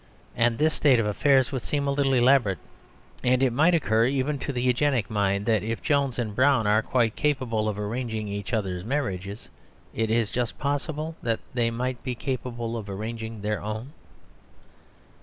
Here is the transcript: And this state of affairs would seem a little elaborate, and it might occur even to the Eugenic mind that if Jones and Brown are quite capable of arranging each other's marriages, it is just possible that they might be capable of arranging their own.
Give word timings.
And 0.35 0.57
this 0.57 0.73
state 0.73 0.99
of 0.99 1.05
affairs 1.05 1.51
would 1.51 1.61
seem 1.61 1.85
a 1.85 1.91
little 1.91 2.13
elaborate, 2.15 2.57
and 3.23 3.43
it 3.43 3.53
might 3.53 3.75
occur 3.75 4.05
even 4.05 4.39
to 4.39 4.51
the 4.51 4.63
Eugenic 4.63 5.11
mind 5.11 5.45
that 5.45 5.61
if 5.61 5.79
Jones 5.83 6.17
and 6.17 6.33
Brown 6.35 6.65
are 6.65 6.81
quite 6.81 7.15
capable 7.15 7.69
of 7.69 7.77
arranging 7.77 8.27
each 8.27 8.51
other's 8.51 8.83
marriages, 8.83 9.49
it 9.93 10.09
is 10.09 10.31
just 10.31 10.57
possible 10.57 11.15
that 11.21 11.39
they 11.53 11.69
might 11.69 12.01
be 12.03 12.15
capable 12.15 12.77
of 12.77 12.89
arranging 12.89 13.43
their 13.43 13.61
own. 13.61 13.93